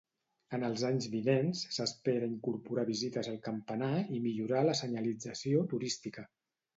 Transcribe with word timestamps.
En 0.57 0.63
els 0.67 0.83
anys 0.87 1.07
vinents 1.15 1.59
s'espera 1.75 2.29
incorporar 2.35 2.85
visites 2.87 3.29
al 3.33 3.37
campanar 3.49 3.91
i 4.15 4.23
millorar 4.23 4.63
la 4.69 4.73
senyalització 4.81 5.63
turística. 5.75 6.25